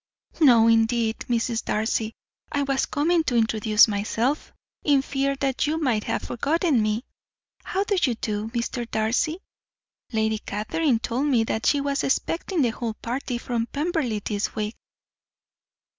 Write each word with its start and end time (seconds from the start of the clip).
"No, 0.39 0.67
indeed, 0.67 1.19
Mrs. 1.29 1.63
Darcy, 1.63 2.15
I 2.51 2.63
was 2.63 2.87
coming 2.87 3.23
to 3.25 3.35
introduce 3.35 3.87
myself, 3.87 4.51
in 4.83 5.03
fear 5.03 5.35
that 5.35 5.67
you 5.67 5.79
might 5.79 6.05
have 6.05 6.23
forgotten 6.23 6.81
me. 6.81 7.05
How 7.63 7.83
do 7.83 7.95
you 8.01 8.15
do, 8.15 8.47
Mr. 8.47 8.89
Darcy? 8.89 9.41
Lady 10.11 10.39
Catherine 10.39 10.97
told 10.97 11.27
me 11.27 11.43
that 11.43 11.67
she 11.67 11.81
was 11.81 12.03
expecting 12.03 12.63
the 12.63 12.69
whole 12.71 12.95
party 12.95 13.37
from 13.37 13.67
Pemberley 13.67 14.23
this 14.25 14.55
week." 14.55 14.75